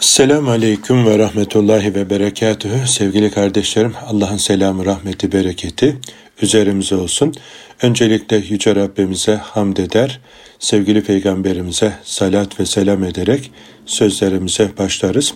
[0.00, 2.86] Selamun Aleyküm ve Rahmetullahi ve Berekatühü.
[2.86, 5.96] Sevgili kardeşlerim, Allah'ın selamı, rahmeti, bereketi
[6.42, 7.34] üzerimize olsun.
[7.82, 10.20] Öncelikle Yüce Rabbimize hamd eder,
[10.58, 13.50] sevgili Peygamberimize salat ve selam ederek
[13.86, 15.34] sözlerimize başlarız.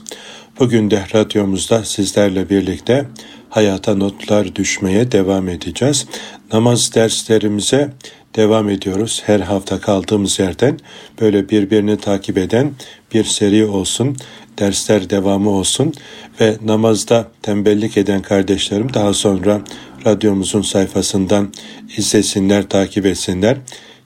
[0.59, 3.07] Bugün de radyomuzda sizlerle birlikte
[3.51, 6.07] hayata notlar düşmeye devam edeceğiz.
[6.53, 7.91] Namaz derslerimize
[8.37, 9.23] devam ediyoruz.
[9.27, 10.79] Her hafta kaldığımız yerden
[11.21, 12.73] böyle birbirini takip eden
[13.15, 14.17] bir seri olsun
[14.59, 15.93] dersler devamı olsun
[16.41, 19.61] ve namazda tembellik eden kardeşlerim daha sonra
[20.05, 21.53] radyomuzun sayfasından
[21.97, 23.57] izlesinler, takip etsinler.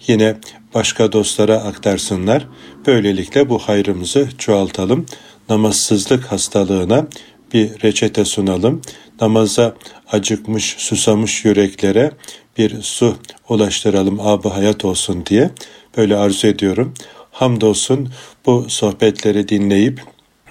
[0.06, 0.37] Yine
[0.74, 2.46] başka dostlara aktarsınlar.
[2.87, 5.06] Böylelikle bu hayrımızı çoğaltalım.
[5.48, 7.06] Namazsızlık hastalığına
[7.52, 8.82] bir reçete sunalım.
[9.20, 9.74] Namaza
[10.12, 12.10] acıkmış, susamış yüreklere
[12.59, 13.16] bir su
[13.48, 15.51] ulaştıralım, abı hayat olsun diye
[15.96, 16.95] böyle arzu ediyorum.
[17.30, 18.09] Hamdolsun
[18.46, 20.02] bu sohbetleri dinleyip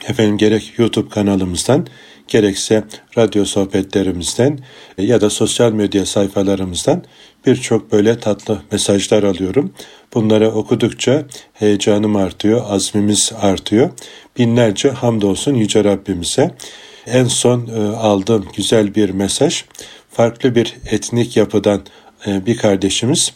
[0.07, 1.87] efendim gerek YouTube kanalımızdan
[2.27, 2.83] gerekse
[3.17, 4.59] radyo sohbetlerimizden
[4.97, 7.03] ya da sosyal medya sayfalarımızdan
[7.45, 9.73] birçok böyle tatlı mesajlar alıyorum.
[10.13, 13.89] Bunları okudukça heyecanım artıyor, azmimiz artıyor.
[14.37, 16.51] Binlerce hamdolsun Yüce Rabbimize.
[17.07, 19.63] En son e, aldığım güzel bir mesaj,
[20.11, 21.81] farklı bir etnik yapıdan
[22.27, 23.33] e, bir kardeşimiz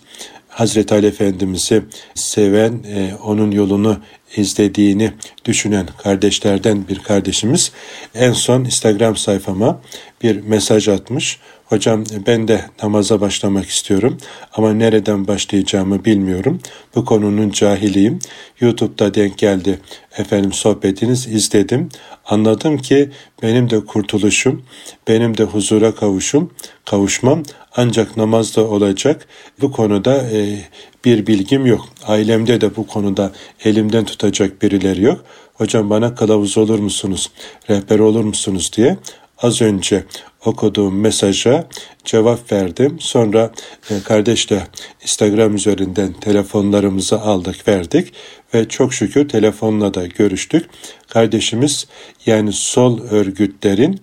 [0.49, 1.83] Hazreti Ali Efendimiz'i
[2.16, 3.97] seven, e, onun yolunu
[4.35, 5.11] izlediğini
[5.45, 7.72] düşünen kardeşlerden bir kardeşimiz
[8.16, 9.81] en son Instagram sayfama
[10.23, 11.39] bir mesaj atmış.
[11.66, 14.17] Hocam ben de namaza başlamak istiyorum
[14.53, 16.59] ama nereden başlayacağımı bilmiyorum.
[16.95, 18.19] Bu konunun cahiliyim.
[18.59, 19.80] YouTube'da denk geldi
[20.17, 21.89] efendim sohbetiniz izledim.
[22.25, 23.09] Anladım ki
[23.43, 24.64] benim de kurtuluşum,
[25.08, 26.52] benim de huzura kavuşum,
[26.86, 27.43] kavuşmam
[27.75, 29.27] ancak namazda olacak.
[29.61, 30.59] Bu konuda e,
[31.05, 31.86] bir bilgim yok.
[32.08, 33.31] Ailemde de bu konuda
[33.64, 35.25] elimden tutacak birileri yok.
[35.53, 37.31] Hocam bana kılavuz olur musunuz,
[37.69, 38.97] rehber olur musunuz diye
[39.38, 40.03] az önce
[40.45, 41.67] okuduğum mesaja
[42.05, 42.97] cevap verdim.
[43.00, 43.52] Sonra
[43.89, 44.67] e, kardeşle
[45.02, 48.14] Instagram üzerinden telefonlarımızı aldık verdik
[48.54, 50.70] ve çok şükür telefonla da görüştük.
[51.08, 51.87] Kardeşimiz
[52.26, 54.02] yani sol örgütlerin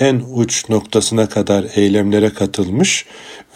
[0.00, 3.06] en uç noktasına kadar eylemlere katılmış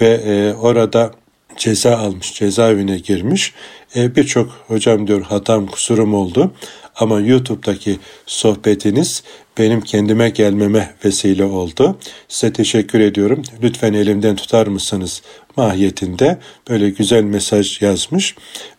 [0.01, 1.13] ve e, orada
[1.61, 3.53] ceza almış, cezaevine girmiş.
[3.97, 6.53] E, Birçok hocam diyor hatam kusurum oldu
[6.97, 9.23] ama YouTube'daki sohbetiniz
[9.59, 11.99] benim kendime gelmeme vesile oldu.
[12.29, 13.43] Size teşekkür ediyorum.
[13.63, 15.23] Lütfen elimden tutar mısınız
[15.57, 16.39] mahiyetinde
[16.71, 18.35] böyle güzel mesaj yazmış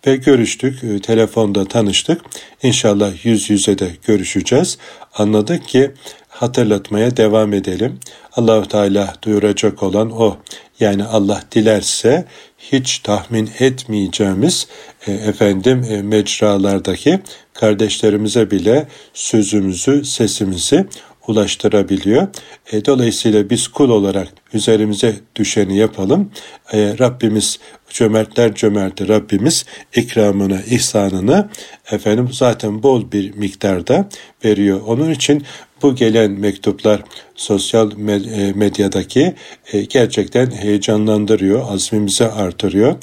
[0.08, 0.84] ve görüştük.
[0.84, 2.22] E, telefonda tanıştık.
[2.64, 4.78] İnşallah yüz yüze de görüşeceğiz.
[5.14, 5.92] Anladık ki
[6.32, 8.00] hatırlatmaya devam edelim.
[8.34, 10.38] Allahu Teala duyuracak olan o.
[10.80, 12.26] Yani Allah dilerse
[12.58, 14.68] hiç tahmin etmeyeceğimiz
[15.08, 17.20] e, efendim e, mecralardaki
[17.54, 20.86] kardeşlerimize bile sözümüzü, sesimizi
[21.28, 22.28] ulaştırabiliyor.
[22.72, 26.32] E, dolayısıyla biz kul olarak üzerimize düşeni yapalım.
[26.74, 27.60] E, Rabbimiz
[27.90, 29.66] cömertler cömerti Rabbimiz
[29.96, 31.50] ikramını, ihsanını
[31.92, 34.10] efendim zaten bol bir miktarda
[34.46, 34.82] veriyor.
[34.88, 35.44] Onun için
[35.84, 37.04] bu gelen mektuplar
[37.36, 39.34] sosyal e, medyadaki
[39.74, 42.96] e, gerçekten heyecanlandırıyor, azmimizi artırıyor.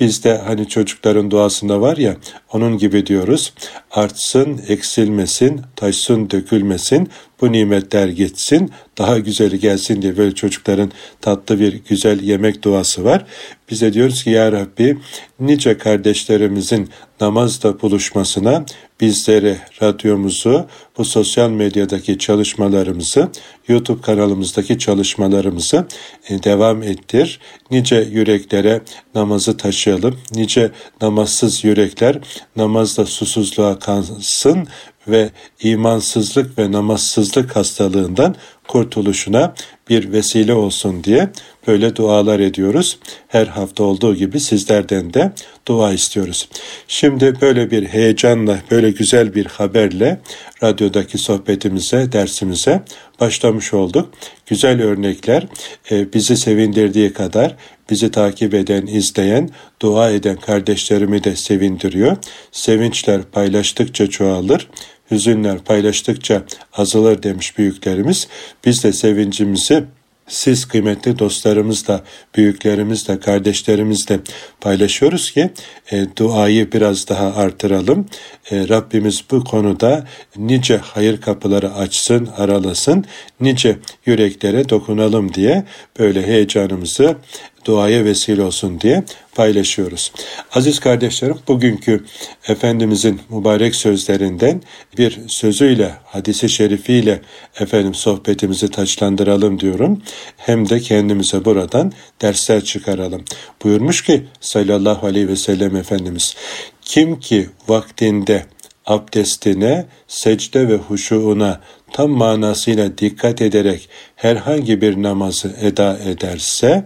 [0.00, 2.16] Biz de hani çocukların duasında var ya
[2.52, 3.52] onun gibi diyoruz.
[3.94, 7.08] Artsın, eksilmesin, taşsın, dökülmesin,
[7.40, 13.26] bu nimetler gitsin, daha güzeli gelsin diye böyle çocukların tatlı bir güzel yemek duası var.
[13.70, 14.98] Biz de diyoruz ki ya Rabbi
[15.40, 16.90] nice kardeşlerimizin
[17.20, 18.64] namazda buluşmasına
[19.00, 20.66] bizleri, radyomuzu,
[20.98, 23.28] bu sosyal medyadaki çalışmalarımızı,
[23.68, 25.86] YouTube kanalımızdaki çalışmalarımızı
[26.28, 27.40] e, devam ettir.
[27.70, 28.80] Nice yüreklere
[29.14, 30.20] namazı taşıyalım.
[30.34, 32.18] Nice namazsız yürekler
[32.56, 34.68] namazda susuzluğa kansın
[35.08, 35.30] ve
[35.60, 38.34] imansızlık ve namazsızlık hastalığından
[38.68, 39.54] kurtuluşuna
[39.88, 41.28] bir vesile olsun diye
[41.66, 42.98] böyle dualar ediyoruz.
[43.28, 45.32] Her hafta olduğu gibi sizlerden de
[45.68, 46.48] dua istiyoruz.
[46.88, 50.20] Şimdi böyle bir heyecanla, böyle güzel bir haberle
[50.62, 52.82] radyodaki sohbetimize, dersimize
[53.20, 54.10] başlamış olduk.
[54.46, 55.46] Güzel örnekler
[55.90, 57.56] e, bizi sevindirdiği kadar
[57.90, 59.50] bizi takip eden, izleyen,
[59.82, 62.16] dua eden kardeşlerimi de sevindiriyor.
[62.52, 64.68] Sevinçler paylaştıkça çoğalır
[65.10, 66.42] hüzünler paylaştıkça
[66.72, 68.28] azalır demiş büyüklerimiz.
[68.64, 69.84] Biz de sevincimizi
[70.28, 72.04] siz kıymetli dostlarımızla,
[72.36, 74.20] büyüklerimizle, kardeşlerimizle
[74.60, 75.50] paylaşıyoruz ki
[75.92, 78.06] e, duayı biraz daha artıralım.
[78.50, 80.06] E, Rabbimiz bu konuda
[80.36, 83.04] nice hayır kapıları açsın, aralasın,
[83.40, 85.64] nice yüreklere dokunalım diye
[85.98, 87.16] böyle heyecanımızı
[87.64, 90.12] duaya vesile olsun diye paylaşıyoruz.
[90.52, 92.04] Aziz kardeşlerim bugünkü
[92.48, 94.62] Efendimizin mübarek sözlerinden
[94.98, 97.20] bir sözüyle, hadisi şerifiyle
[97.60, 100.02] efendim sohbetimizi taçlandıralım diyorum.
[100.36, 103.24] Hem de kendimize buradan dersler çıkaralım.
[103.64, 106.36] Buyurmuş ki sallallahu aleyhi ve sellem Efendimiz
[106.82, 108.46] kim ki vaktinde
[108.86, 111.60] abdestine, secde ve huşuğuna
[111.92, 116.84] tam manasıyla dikkat ederek herhangi bir namazı eda ederse,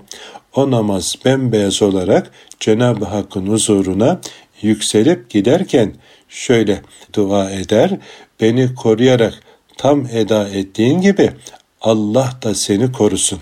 [0.58, 4.20] o namaz bembeyaz olarak Cenab-ı Hakk'ın huzuruna
[4.62, 5.94] yükselip giderken
[6.28, 6.82] şöyle
[7.14, 7.90] dua eder,
[8.40, 9.34] beni koruyarak
[9.76, 11.30] tam eda ettiğin gibi
[11.80, 13.38] Allah da seni korusun.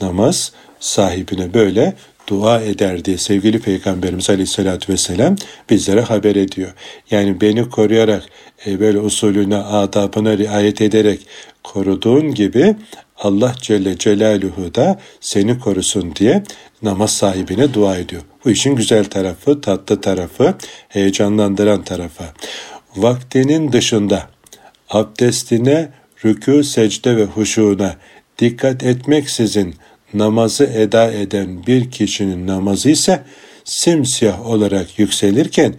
[0.00, 1.94] Namaz sahibine böyle
[2.28, 5.36] dua eder diye sevgili Peygamberimiz Aleyhisselatü Vesselam
[5.70, 6.72] bizlere haber ediyor.
[7.10, 8.22] Yani beni koruyarak
[8.66, 11.20] e, böyle usulüne, adabına riayet ederek
[11.64, 12.76] koruduğun gibi
[13.22, 16.42] Allah Celle Celaluhu da seni korusun diye
[16.82, 18.22] namaz sahibine dua ediyor.
[18.44, 20.54] Bu işin güzel tarafı, tatlı tarafı,
[20.88, 22.24] heyecanlandıran tarafı.
[22.96, 24.28] Vaktinin dışında
[24.90, 25.88] abdestine,
[26.24, 27.96] rükû, secde ve huşuğuna
[28.38, 29.74] dikkat etmeksizin
[30.14, 33.22] namazı eda eden bir kişinin namazı ise
[33.64, 35.74] simsiyah olarak yükselirken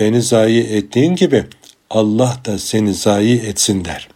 [0.00, 1.44] beni zayi ettiğin gibi
[1.90, 4.08] Allah da seni zayi etsin der.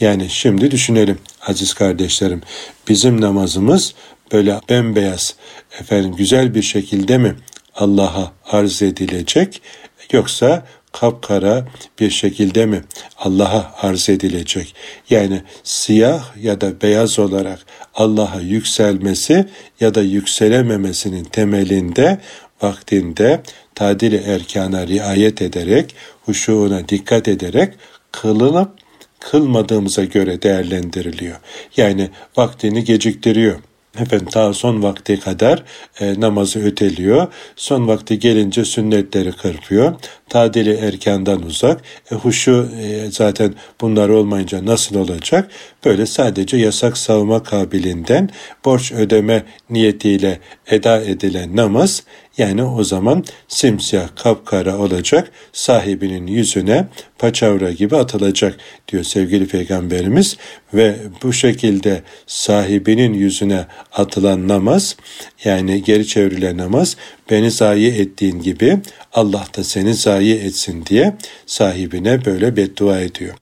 [0.00, 2.40] Yani şimdi düşünelim aziz kardeşlerim.
[2.88, 3.94] Bizim namazımız
[4.32, 5.34] böyle bembeyaz,
[5.80, 7.36] efendim güzel bir şekilde mi
[7.74, 9.62] Allah'a arz edilecek
[10.12, 11.66] yoksa kapkara
[12.00, 12.84] bir şekilde mi
[13.18, 14.74] Allah'a arz edilecek?
[15.10, 17.58] Yani siyah ya da beyaz olarak
[17.94, 19.48] Allah'a yükselmesi
[19.80, 22.20] ya da yükselememesinin temelinde
[22.62, 23.42] vaktinde
[23.74, 25.94] tadili erkana riayet ederek,
[26.24, 27.74] huşuğuna dikkat ederek
[28.12, 28.70] kılınıp
[29.20, 31.36] kılmadığımıza göre değerlendiriliyor.
[31.76, 33.58] Yani vaktini geciktiriyor
[34.00, 35.62] efendim ta son vakti kadar
[36.00, 37.26] e, namazı öteliyor.
[37.56, 39.94] Son vakti gelince sünnetleri kırpıyor.
[40.28, 41.82] Tadili erkandan uzak.
[42.10, 45.50] E, huşu e, zaten bunlar olmayınca nasıl olacak?
[45.84, 48.30] Böyle sadece yasak savma kabilinden
[48.64, 52.02] borç ödeme niyetiyle eda edilen namaz
[52.38, 56.86] yani o zaman simsiyah kapkara olacak sahibinin yüzüne
[57.18, 58.56] paçavra gibi atılacak
[58.88, 60.36] diyor sevgili peygamberimiz
[60.74, 64.96] ve bu şekilde sahibinin yüzüne atılan namaz
[65.44, 66.96] yani geri çevrilen namaz
[67.30, 68.78] beni zayi ettiğin gibi
[69.12, 71.16] Allah da seni zayi etsin diye
[71.46, 73.34] sahibine böyle beddua ediyor.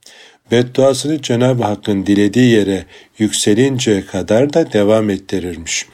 [0.51, 2.85] Bedduasını Cenab-ı Hakk'ın dilediği yere
[3.17, 5.85] yükselinceye kadar da devam ettirirmiş.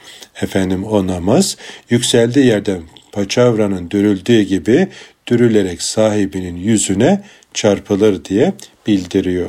[0.42, 1.56] Efendim o namaz
[1.90, 2.82] yükseldiği yerden
[3.12, 4.88] paçavranın dürüldüğü gibi
[5.26, 7.22] dürülerek sahibinin yüzüne
[7.54, 8.52] çarpılır diye
[8.86, 9.48] bildiriyor.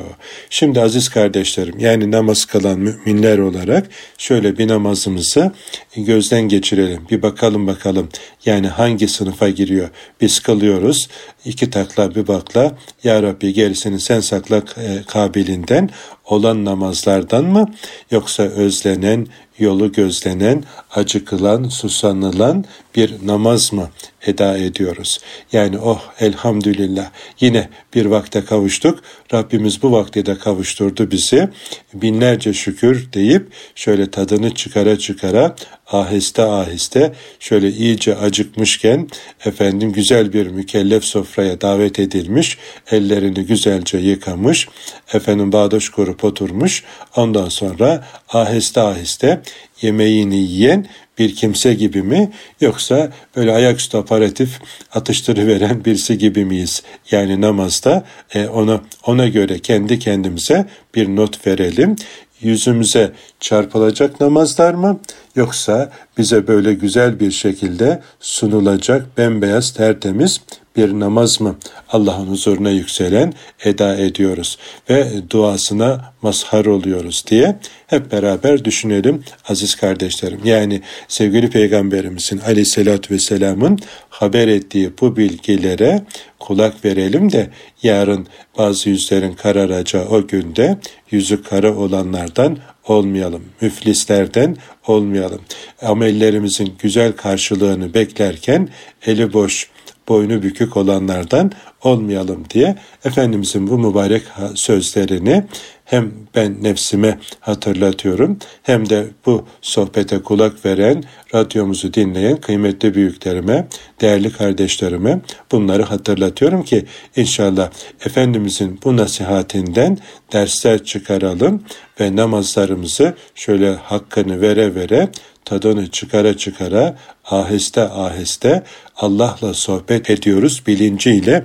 [0.50, 3.86] Şimdi aziz kardeşlerim yani namaz kılan müminler olarak
[4.18, 5.52] şöyle bir namazımızı
[5.96, 7.06] gözden geçirelim.
[7.10, 8.08] Bir bakalım bakalım
[8.46, 9.90] yani hangi sınıfa giriyor.
[10.20, 11.08] Biz kılıyoruz
[11.44, 12.72] iki takla bir bakla
[13.04, 15.90] Ya Rabbi gerisini sen sakla e, kabilinden
[16.24, 17.74] olan namazlardan mı
[18.10, 19.26] yoksa özlenen,
[19.58, 22.64] yolu gözlenen, acıkılan, susanılan
[22.96, 23.90] bir namaz mı
[24.26, 25.20] eda ediyoruz?
[25.52, 27.10] Yani oh elhamdülillah
[27.40, 29.02] yine bir vakte kavuştuk.
[29.34, 31.48] Rabbimiz bu vakti de kavuşturdu bizi.
[31.94, 35.56] Binlerce şükür deyip şöyle tadını çıkara çıkara
[35.86, 39.08] aheste aheste şöyle iyice acıkmışken
[39.44, 41.04] efendim güzel bir mükellef
[41.34, 42.58] sofraya davet edilmiş,
[42.90, 44.68] ellerini güzelce yıkamış,
[45.12, 46.84] efendim bağdaş kurup oturmuş,
[47.16, 49.42] ondan sonra aheste aheste
[49.82, 50.86] yemeğini yiyen
[51.18, 54.60] bir kimse gibi mi yoksa böyle ayaküstü aparatif
[54.94, 56.82] atıştırıveren birisi gibi miyiz?
[57.10, 58.04] Yani namazda
[58.34, 61.96] e, ona ona göre kendi kendimize bir not verelim
[62.44, 65.00] yüzümüze çarpılacak namazlar mı
[65.36, 70.40] yoksa bize böyle güzel bir şekilde sunulacak bembeyaz tertemiz
[70.76, 71.56] bir namaz mı
[71.88, 73.32] Allah'ın huzuruna yükselen
[73.64, 74.58] eda ediyoruz
[74.90, 80.40] ve duasına mazhar oluyoruz diye hep beraber düşünelim aziz kardeşlerim.
[80.44, 86.02] Yani sevgili peygamberimizin aleyhissalatü vesselamın haber ettiği bu bilgilere
[86.44, 87.50] kulak verelim de
[87.82, 88.26] yarın
[88.58, 90.78] bazı yüzlerin kararacağı o günde
[91.10, 92.58] yüzü kara olanlardan
[92.88, 93.44] olmayalım.
[93.60, 95.40] Müflislerden olmayalım.
[95.82, 98.68] Amellerimizin güzel karşılığını beklerken
[99.06, 99.68] eli boş
[100.08, 104.22] boynu bükük olanlardan olmayalım diye Efendimizin bu mübarek
[104.54, 105.44] sözlerini
[105.84, 113.68] hem ben nefsime hatırlatıyorum hem de bu sohbete kulak veren, radyomuzu dinleyen kıymetli büyüklerime,
[114.00, 115.20] değerli kardeşlerime
[115.52, 116.84] bunları hatırlatıyorum ki
[117.16, 117.70] inşallah
[118.06, 119.98] Efendimizin bu nasihatinden
[120.32, 121.62] dersler çıkaralım
[122.00, 125.08] ve namazlarımızı şöyle hakkını vere vere
[125.44, 128.62] tadını çıkara çıkara aheste aheste
[128.96, 131.44] Allah'la sohbet ediyoruz bilinciyle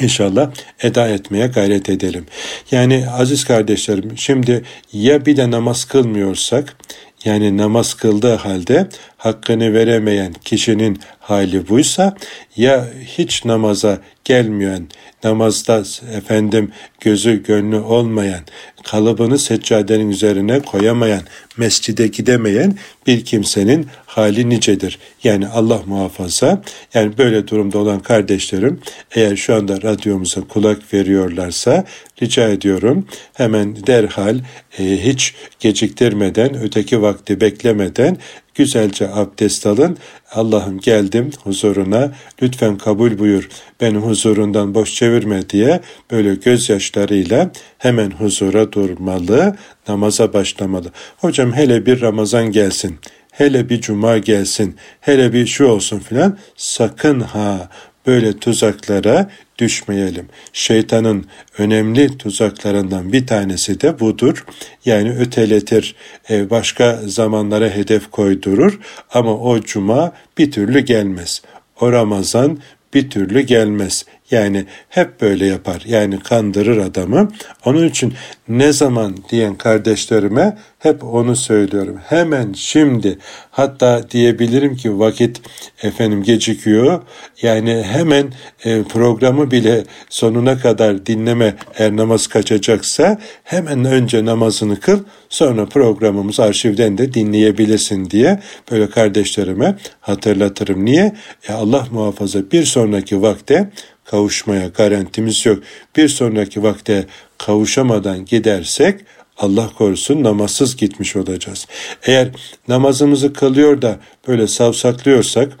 [0.00, 0.50] İnşallah
[0.82, 2.26] eda etmeye gayret edelim.
[2.70, 6.76] Yani aziz kardeşlerim şimdi ya bir de namaz kılmıyorsak
[7.24, 8.88] yani namaz kıldığı halde
[9.22, 12.14] hakkını veremeyen kişinin hali buysa
[12.56, 14.86] ya hiç namaza gelmeyen,
[15.24, 15.82] namazda
[16.16, 18.40] efendim gözü gönlü olmayan,
[18.84, 21.22] kalıbını seccadenin üzerine koyamayan,
[21.56, 22.74] mescide gidemeyen
[23.06, 24.98] bir kimsenin hali nicedir.
[25.24, 26.62] Yani Allah muhafaza,
[26.94, 28.80] yani böyle durumda olan kardeşlerim
[29.14, 31.84] eğer şu anda radyomuza kulak veriyorlarsa
[32.22, 34.38] rica ediyorum hemen derhal
[34.78, 38.16] e, hiç geciktirmeden, öteki vakti beklemeden
[38.54, 39.96] Güzelce abdest alın.
[40.32, 43.48] Allah'ım geldim huzuruna lütfen kabul buyur.
[43.80, 45.80] Beni huzurundan boş çevirme diye
[46.10, 49.56] böyle gözyaşlarıyla hemen huzura durmalı,
[49.88, 50.90] namaza başlamalı.
[51.16, 52.98] Hocam hele bir Ramazan gelsin
[53.32, 57.68] hele bir cuma gelsin, hele bir şu olsun filan sakın ha
[58.06, 60.28] böyle tuzaklara düşmeyelim.
[60.52, 61.26] Şeytanın
[61.58, 64.44] önemli tuzaklarından bir tanesi de budur.
[64.84, 65.94] Yani öteletir,
[66.30, 68.78] e, başka zamanlara hedef koydurur
[69.12, 71.42] ama o cuma bir türlü gelmez.
[71.80, 72.58] O Ramazan
[72.94, 74.06] bir türlü gelmez.
[74.32, 75.82] Yani hep böyle yapar.
[75.86, 77.32] Yani kandırır adamı.
[77.64, 78.14] Onun için
[78.48, 81.98] ne zaman diyen kardeşlerime hep onu söylüyorum.
[82.08, 83.18] Hemen şimdi
[83.50, 85.40] hatta diyebilirim ki vakit
[85.82, 87.02] efendim gecikiyor.
[87.42, 88.32] Yani hemen
[88.64, 94.98] e, programı bile sonuna kadar dinleme eğer namaz kaçacaksa hemen önce namazını kıl
[95.28, 100.84] sonra programımız arşivden de dinleyebilirsin diye böyle kardeşlerime hatırlatırım.
[100.84, 101.12] Niye?
[101.48, 103.70] E Allah muhafaza bir sonraki vakte
[104.12, 105.62] kavuşmaya garantimiz yok.
[105.96, 107.06] Bir sonraki vakte
[107.38, 109.00] kavuşamadan gidersek
[109.38, 111.66] Allah korusun namazsız gitmiş olacağız.
[112.02, 112.28] Eğer
[112.68, 113.98] namazımızı kılıyor da
[114.28, 115.52] böyle savsaklıyorsak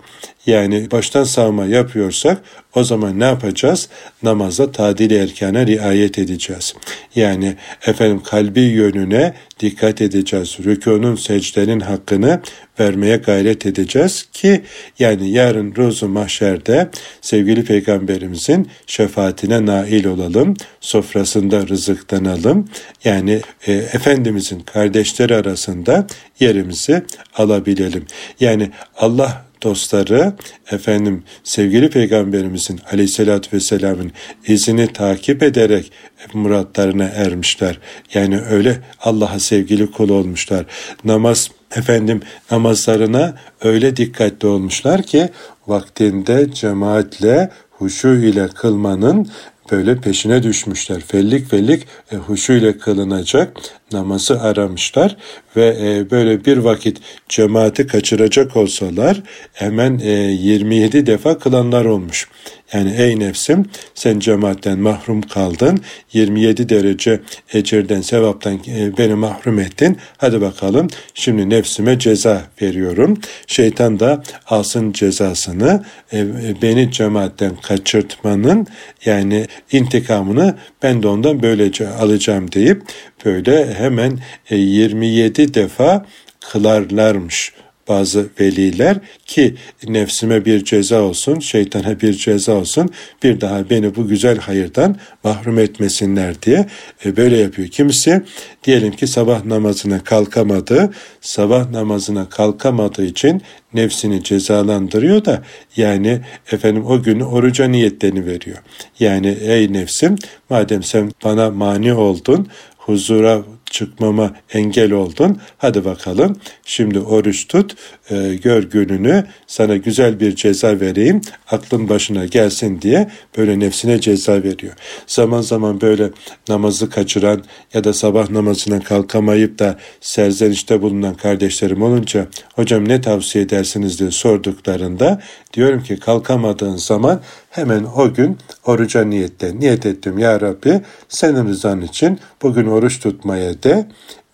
[0.46, 2.42] yani baştan savma yapıyorsak
[2.74, 3.88] o zaman ne yapacağız?
[4.22, 6.74] Namazda tadil erkana riayet edeceğiz.
[7.14, 10.56] Yani efendim kalbi yönüne dikkat edeceğiz.
[10.64, 12.40] Rükunun, secdenin hakkını
[12.80, 14.62] vermeye gayret edeceğiz ki
[14.98, 16.90] yani yarın ruzu mahşerde
[17.20, 20.54] sevgili peygamberimizin şefaatine nail olalım.
[20.80, 22.68] Sofrasında rızıklanalım.
[23.04, 26.06] Yani e, Efendimizin kardeşleri arasında
[26.40, 27.02] yerimizi
[27.34, 28.06] alabilelim.
[28.40, 28.51] Yani
[28.96, 30.32] Allah dostları
[30.70, 34.12] efendim sevgili peygamberimizin aleyhissalatü vesselamın
[34.46, 35.92] izini takip ederek
[36.32, 37.78] muratlarına ermişler.
[38.14, 40.64] Yani öyle Allah'a sevgili kul olmuşlar.
[41.04, 45.28] Namaz efendim namazlarına öyle dikkatli olmuşlar ki
[45.66, 49.28] vaktinde cemaatle huşu ile kılmanın
[49.70, 51.00] böyle peşine düşmüşler.
[51.00, 53.56] Fellik fellik e, huşu ile kılınacak
[53.92, 55.16] namazı aramışlar
[55.56, 59.22] ve e, böyle bir vakit cemaati kaçıracak olsalar
[59.52, 62.28] hemen e, 27 defa kılanlar olmuş.
[62.72, 65.80] Yani ey nefsim sen cemaatten mahrum kaldın.
[66.12, 67.20] 27 derece
[67.52, 69.98] ecirden, sevaptan e, beni mahrum ettin.
[70.16, 73.18] Hadi bakalım şimdi nefsime ceza veriyorum.
[73.46, 76.24] Şeytan da alsın cezasını e, e,
[76.62, 78.66] beni cemaatten kaçırtmanın
[79.04, 82.82] yani intikamını ben de ondan böylece alacağım deyip
[83.24, 84.18] böyle hemen
[84.50, 86.06] 27 defa
[86.40, 87.52] kılarlarmış
[87.88, 89.54] bazı veliler ki
[89.86, 92.90] nefsime bir ceza olsun, şeytana bir ceza olsun,
[93.22, 96.66] bir daha beni bu güzel hayırdan mahrum etmesinler diye
[97.04, 97.68] e, böyle yapıyor.
[97.68, 98.22] Kimisi
[98.64, 103.42] diyelim ki sabah namazına kalkamadı, sabah namazına kalkamadığı için
[103.74, 105.42] nefsini cezalandırıyor da
[105.76, 106.20] yani
[106.52, 108.58] efendim o günü oruca niyetlerini veriyor.
[109.00, 110.16] Yani ey nefsim
[110.50, 112.48] madem sen bana mani oldun,
[112.86, 115.40] huzura çıkmama engel oldun.
[115.58, 117.76] Hadi bakalım şimdi oruç tut,
[118.12, 124.42] e, gör gününü, sana güzel bir ceza vereyim, aklın başına gelsin diye böyle nefsine ceza
[124.42, 124.74] veriyor.
[125.06, 126.10] Zaman zaman böyle
[126.48, 127.42] namazı kaçıran
[127.74, 133.98] ya da sabah namazına kalkamayıp da serzenişte bulunan kardeşlerim olunca hocam ne tavsiye edersiniz?
[133.98, 135.20] diye sorduklarında
[135.52, 141.80] diyorum ki kalkamadığın zaman hemen o gün oruca niyetle niyet ettim ya Rabbi senin rızan
[141.80, 143.86] için bugün oruç tutmaya de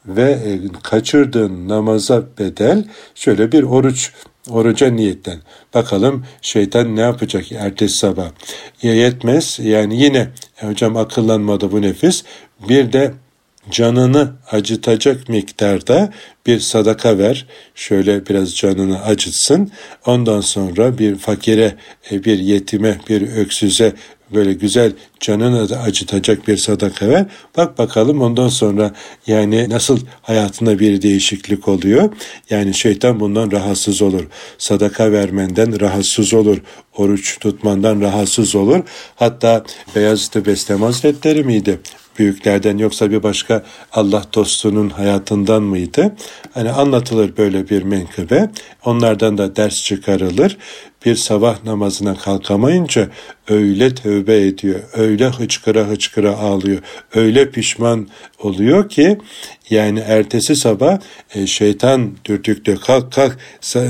[0.09, 2.85] ve e, kaçırdığın namaza bedel
[3.15, 4.12] şöyle bir oruç
[4.50, 5.38] oruca niyetten.
[5.75, 8.31] Bakalım şeytan ne yapacak ertesi sabah.
[8.83, 10.29] Ya yetmez yani yine
[10.62, 12.25] e, hocam akıllanmadı bu nefis.
[12.69, 13.12] Bir de
[13.71, 16.12] canını acıtacak miktarda
[16.47, 17.47] bir sadaka ver.
[17.75, 19.71] Şöyle biraz canını acıtsın.
[20.07, 21.75] Ondan sonra bir fakire,
[22.11, 23.93] e, bir yetime, bir öksüze
[24.35, 27.27] böyle güzel canını da acıtacak bir sadaka ver.
[27.57, 28.93] Bak bakalım ondan sonra
[29.27, 32.11] yani nasıl hayatında bir değişiklik oluyor.
[32.51, 34.27] Yani şeytan bundan rahatsız olur.
[34.59, 36.59] Sadaka vermenden rahatsız olur.
[36.97, 38.81] Oruç tutmandan rahatsız olur.
[39.17, 41.79] Hatta Beyazıt Beslem Hazretleri miydi?
[42.19, 46.17] büyüklerden yoksa bir başka Allah dostunun hayatından mıydı?
[46.55, 48.51] Hani anlatılır böyle bir menkıbe.
[48.85, 50.57] Onlardan da ders çıkarılır.
[51.05, 53.09] Bir sabah namazına kalkamayınca
[53.49, 56.78] öyle tövbe ediyor, öyle hıçkıra hıçkıra ağlıyor,
[57.14, 59.19] öyle pişman oluyor ki
[59.71, 60.99] yani ertesi sabah
[61.35, 63.38] e, şeytan dürtüklü kalk kalk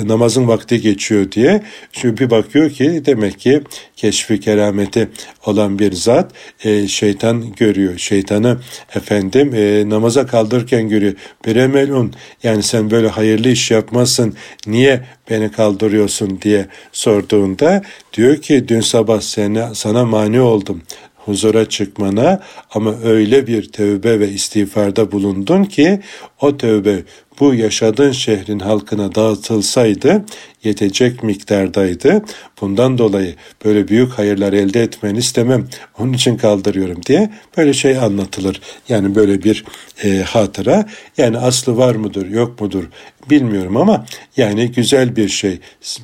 [0.05, 1.63] namazın vakti geçiyor diye
[1.93, 3.63] şu bir bakıyor ki demek ki
[3.97, 5.09] keşfi kerameti
[5.47, 6.33] olan bir zat
[6.65, 7.99] e, şeytan görüyor.
[7.99, 8.59] Şeytanı
[8.95, 11.15] efendim e, namaza kaldırırken görüyor.
[11.47, 12.13] Beremelun
[12.43, 14.35] yani sen böyle hayırlı iş yapmazsın
[14.67, 17.83] niye beni kaldırıyorsun diye sorduğunda
[18.13, 20.83] diyor ki dün sabah sana, sana mani oldum
[21.25, 22.41] huzura çıkmana
[22.75, 26.01] ama öyle bir tövbe ve istiğfarda bulundun ki
[26.41, 27.03] o tövbe
[27.41, 30.25] bu yaşadığın şehrin halkına dağıtılsaydı
[30.65, 32.25] yetecek miktardaydı.
[32.61, 33.35] Bundan dolayı
[33.65, 35.69] böyle büyük hayırlar elde etmeni istemem.
[35.99, 38.61] Onun için kaldırıyorum diye böyle şey anlatılır.
[38.89, 39.65] Yani böyle bir
[40.05, 40.87] e, hatıra.
[41.19, 42.85] Yani aslı var mıdır yok mudur
[43.31, 44.07] bilmiyorum ama
[44.37, 45.61] yani güzel bir şey.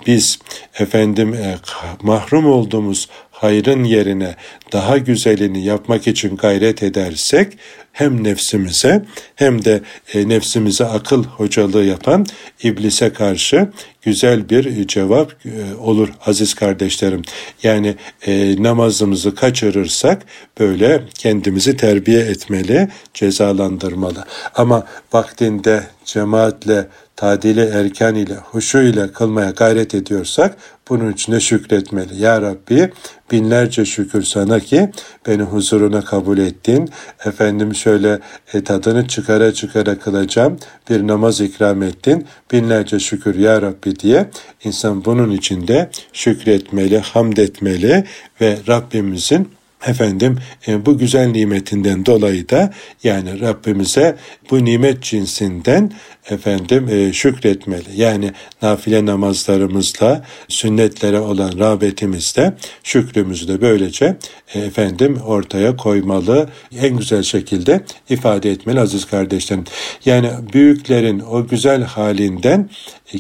[0.06, 0.38] Biz
[0.78, 1.56] efendim e,
[2.02, 4.34] mahrum olduğumuz hayrın yerine
[4.72, 7.52] daha güzelini yapmak için gayret edersek
[7.92, 9.80] hem nefsimize hem de
[10.14, 12.26] e, nefsimize akıl hocalığı yapan
[12.62, 13.68] iblise karşı
[14.04, 17.22] güzel bir cevap e, olur aziz kardeşlerim.
[17.62, 17.96] Yani
[18.26, 20.22] e, namazımızı kaçırırsak
[20.60, 24.24] böyle kendimizi terbiye etmeli, cezalandırmalı.
[24.54, 30.56] Ama vaktinde cemaatle tadili erken ile huşu ile kılmaya gayret ediyorsak
[30.88, 32.22] bunun için de şükretmeli.
[32.22, 32.90] Ya Rabbi
[33.32, 34.90] binlerce şükür sana ki
[35.26, 36.90] beni huzuruna kabul ettin.
[37.24, 38.20] Efendim şöyle
[38.54, 40.58] e, tadını çıkara çıkara kılacağım
[40.90, 42.26] bir namaz ikram ettin.
[42.52, 44.30] Binlerce şükür ya Rabbi diye
[44.64, 48.04] insan bunun içinde şükretmeli, hamd etmeli
[48.40, 49.48] ve Rabbimizin
[49.86, 50.38] efendim
[50.68, 52.72] e, bu güzel nimetinden dolayı da
[53.02, 54.16] yani Rabbimize
[54.50, 55.92] bu nimet cinsinden
[56.30, 57.88] efendim e, şükretmeli.
[57.94, 64.16] Yani nafile namazlarımızla sünnetlere olan rağbetimizle şükrümüzü de böylece
[64.54, 66.48] e, efendim ortaya koymalı.
[66.80, 69.64] En güzel şekilde ifade etmeli aziz kardeşlerim.
[70.04, 72.70] Yani büyüklerin o güzel halinden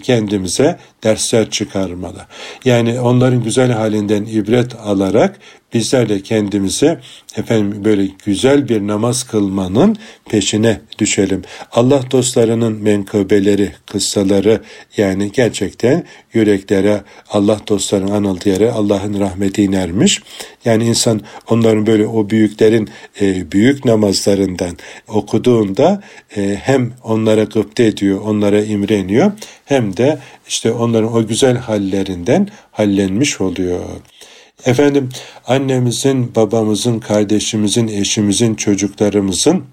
[0.02, 2.26] kendimize dersler çıkarmalı.
[2.64, 5.38] Yani onların güzel halinden ibret alarak
[5.74, 7.00] bizler de kendimize
[7.36, 9.96] efendim böyle güzel bir namaz kılmanın
[10.30, 11.42] peşine düşelim.
[11.72, 14.60] Allah dostlarının menkıbeleri, kıssaları
[14.96, 20.22] yani gerçekten yüreklere Allah dostlarının anıldığı yere Allah'ın rahmeti inermiş.
[20.64, 22.88] Yani insan onların böyle o büyüklerin
[23.20, 24.76] e, büyük namazlarından
[25.08, 26.02] okuduğunda
[26.36, 29.32] e, hem onlara gıpta ediyor, onlara imreniyor
[29.64, 33.80] hem de işte onların o güzel hallerinden hallenmiş oluyor.
[34.66, 35.08] Efendim
[35.46, 39.64] annemizin, babamızın, kardeşimizin, eşimizin, çocuklarımızın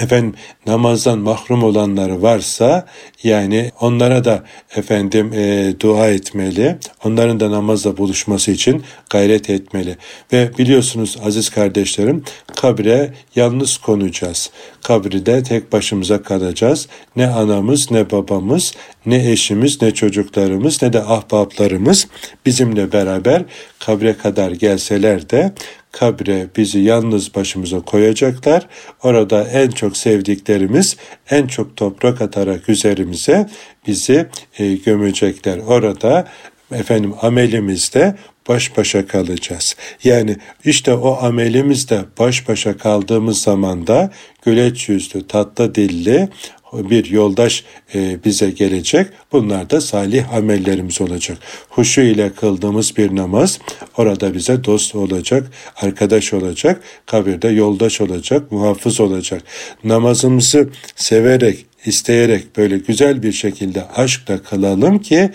[0.00, 0.34] efendim
[0.66, 2.86] namazdan mahrum olanları varsa
[3.22, 4.44] yani onlara da
[4.76, 6.76] efendim e, dua etmeli.
[7.04, 9.96] Onların da namazla buluşması için gayret etmeli.
[10.32, 12.24] Ve biliyorsunuz aziz kardeşlerim
[12.56, 14.50] kabre yalnız konacağız.
[14.82, 16.88] Kabride tek başımıza kalacağız.
[17.16, 18.74] Ne anamız ne babamız
[19.06, 22.08] ne eşimiz ne çocuklarımız ne de ahbaplarımız
[22.46, 23.42] bizimle beraber
[23.78, 25.52] kabre kadar gelseler de
[25.92, 28.66] kabre bizi yalnız başımıza koyacaklar.
[29.02, 30.96] Orada en çok sevdiklerimiz
[31.30, 33.48] en çok toprak atarak üzerimize
[33.86, 34.26] bizi
[34.58, 35.58] e, gömecekler.
[35.58, 36.28] Orada
[36.72, 38.16] efendim amelimizde
[38.48, 39.76] baş başa kalacağız.
[40.04, 44.10] Yani işte o amelimizde baş başa kaldığımız zaman da
[44.44, 46.28] güleç yüzlü, tatlı dilli,
[46.72, 49.06] bir yoldaş e, bize gelecek.
[49.32, 51.38] Bunlar da salih amellerimiz olacak.
[51.68, 53.58] Huşu ile kıldığımız bir namaz
[53.96, 59.42] orada bize dost olacak, arkadaş olacak, kabirde yoldaş olacak, muhafız olacak.
[59.84, 65.30] Namazımızı severek, isteyerek böyle güzel bir şekilde aşkla kılalım ki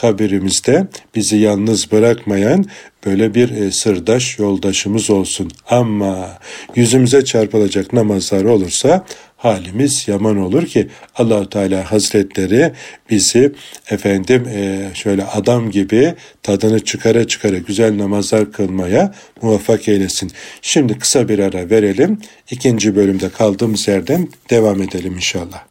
[0.00, 2.64] kabirimizde bizi yalnız bırakmayan
[3.06, 5.50] böyle bir e, sırdaş yoldaşımız olsun.
[5.70, 6.38] Ama
[6.74, 9.04] yüzümüze çarpılacak namazlar olursa
[9.46, 12.72] halimiz yaman olur ki allah Teala Hazretleri
[13.10, 13.52] bizi
[13.90, 20.32] efendim e, şöyle adam gibi tadını çıkara çıkara güzel namazlar kılmaya muvaffak eylesin.
[20.62, 22.18] Şimdi kısa bir ara verelim.
[22.50, 25.64] İkinci bölümde kaldığımız yerden devam edelim inşallah.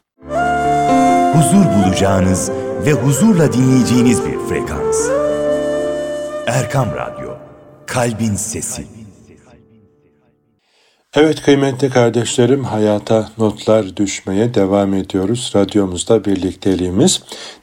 [1.35, 2.51] Huzur bulacağınız
[2.85, 5.09] ve huzurla dinleyeceğiniz bir frekans.
[6.47, 7.29] Erkam Radyo,
[7.85, 8.94] Kalbin Sesi.
[11.17, 15.51] Evet kıymetli kardeşlerim hayata notlar düşmeye devam ediyoruz.
[15.55, 17.21] Radyomuzda birlikteliğimiz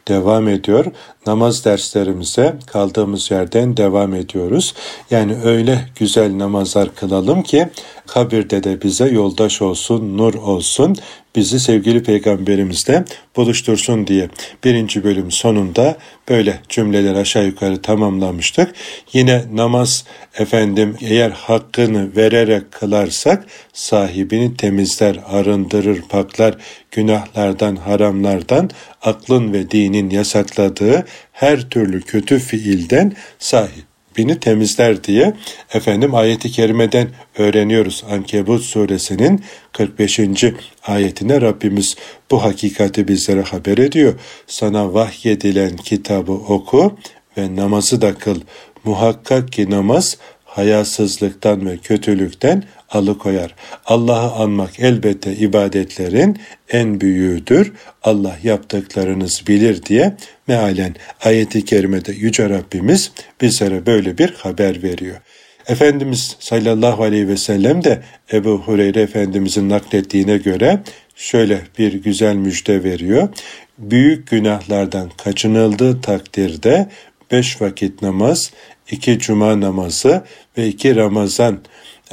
[0.09, 0.87] devam ediyor.
[1.27, 4.75] Namaz derslerimize kaldığımız yerden devam ediyoruz.
[5.11, 7.69] Yani öyle güzel namazlar kılalım ki
[8.07, 10.97] kabirde de bize yoldaş olsun, nur olsun,
[11.37, 13.05] bizi sevgili peygamberimizle
[13.37, 14.29] buluştursun diye
[14.65, 15.97] birinci bölüm sonunda
[16.29, 18.75] böyle cümleler aşağı yukarı tamamlamıştık.
[19.13, 20.05] Yine namaz
[20.39, 26.57] efendim eğer hakkını vererek kılarsak sahibini temizler, arındırır, paklar,
[26.93, 28.71] günahlardan, haramlardan,
[29.03, 33.85] aklın ve dinin yasakladığı her türlü kötü fiilden sahip
[34.17, 35.35] bini temizler diye
[35.75, 38.05] efendim ayeti kerimeden öğreniyoruz.
[38.11, 40.21] Ankebut suresinin 45.
[40.87, 41.97] ayetinde Rabbimiz
[42.31, 44.15] bu hakikati bizlere haber ediyor.
[44.47, 46.99] Sana vahyedilen kitabı oku
[47.39, 48.41] ve namazı da kıl.
[48.85, 53.55] Muhakkak ki namaz hayasızlıktan ve kötülükten alıkoyar.
[53.87, 57.73] Allah'ı anmak elbette ibadetlerin en büyüğüdür.
[58.03, 65.17] Allah yaptıklarınız bilir diye mealen ayeti kerimede Yüce Rabbimiz bizlere böyle bir haber veriyor.
[65.69, 68.03] Efendimiz sallallahu aleyhi ve sellem de
[68.33, 70.81] Ebu Hureyre Efendimizin naklettiğine göre
[71.17, 73.29] şöyle bir güzel müjde veriyor.
[73.79, 76.89] Büyük günahlardan kaçınıldığı takdirde
[77.33, 78.53] beş vakit namaz,
[78.91, 80.25] iki cuma namazı
[80.59, 81.61] ve iki Ramazan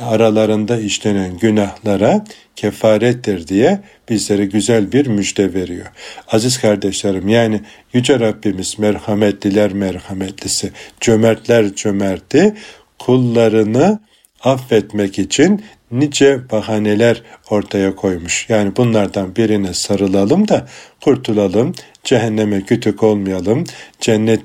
[0.02, 5.86] aralarında işlenen günahlara kefarettir diye bizlere güzel bir müjde veriyor.
[6.28, 7.62] Aziz kardeşlerim yani
[7.94, 12.54] Yüce Rabbimiz merhametliler merhametlisi, cömertler cömerti
[13.00, 14.00] kullarını
[14.44, 18.50] affetmek için nice bahaneler ortaya koymuş.
[18.50, 20.68] Yani bunlardan birine sarılalım da
[21.04, 23.64] kurtulalım, cehenneme kütük olmayalım,
[24.00, 24.42] cennet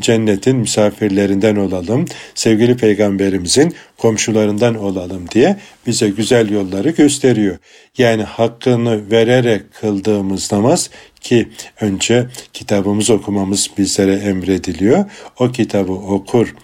[0.00, 2.04] cennetin misafirlerinden olalım,
[2.34, 5.56] sevgili peygamberimizin komşularından olalım diye
[5.86, 7.58] bize güzel yolları gösteriyor.
[7.98, 11.48] Yani hakkını vererek kıldığımız namaz ki
[11.80, 15.04] önce kitabımız okumamız bizlere emrediliyor.
[15.38, 16.54] O kitabı okur,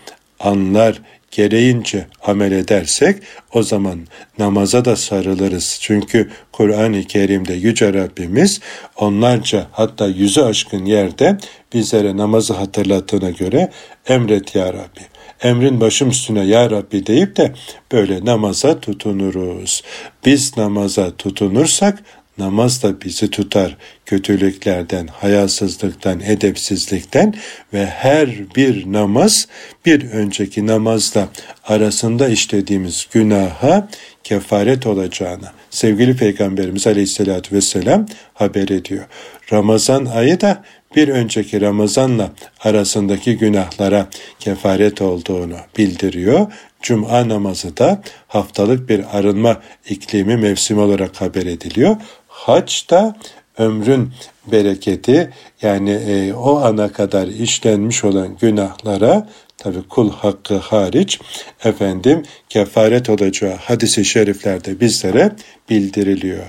[0.40, 4.00] anlar, gereğince amel edersek o zaman
[4.38, 5.78] namaza da sarılırız.
[5.80, 8.60] Çünkü Kur'an-ı Kerim'de Yüce Rabbimiz
[8.96, 11.38] onlarca hatta yüzü aşkın yerde
[11.72, 13.70] bizlere namazı hatırlattığına göre
[14.06, 15.00] emret ya Rabbi.
[15.42, 17.52] Emrin başım üstüne ya Rabbi deyip de
[17.92, 19.82] böyle namaza tutunuruz.
[20.24, 21.98] Biz namaza tutunursak
[22.38, 27.34] namaz da bizi tutar kötülüklerden, hayasızlıktan, edepsizlikten
[27.72, 29.48] ve her bir namaz
[29.86, 31.28] bir önceki namazla
[31.64, 33.88] arasında işlediğimiz günaha
[34.24, 39.06] kefaret olacağına sevgili Peygamberimiz Aleyhisselatü Vesselam haber ediyor.
[39.52, 40.64] Ramazan ayı da
[40.96, 46.52] bir önceki Ramazanla arasındaki günahlara kefaret olduğunu bildiriyor.
[46.82, 51.96] Cuma namazı da haftalık bir arınma iklimi mevsimi olarak haber ediliyor.
[52.38, 53.16] Hac da
[53.58, 54.12] ömrün
[54.46, 61.20] bereketi yani e, o ana kadar işlenmiş olan günahlara tabi kul hakkı hariç
[61.64, 65.32] efendim kefaret olacağı hadisi şeriflerde bizlere
[65.70, 66.44] bildiriliyor.